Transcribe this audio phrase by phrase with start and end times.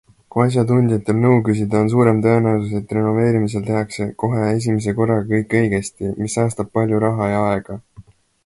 [0.35, 6.13] Kui asjatundjatel nõu küsida, on suurem tõenäosus, et renoveerimisel tehakse kohe esimese korraga kõik õigesti,
[6.25, 7.79] mis säästab palju raha ja aega.